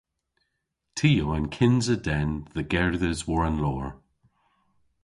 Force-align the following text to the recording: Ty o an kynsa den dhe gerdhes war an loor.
Ty 0.97 1.11
o 1.23 1.25
an 1.35 1.47
kynsa 1.57 1.95
den 2.07 2.29
dhe 2.53 2.63
gerdhes 2.71 3.21
war 3.27 3.43
an 3.49 3.57
loor. 3.63 3.87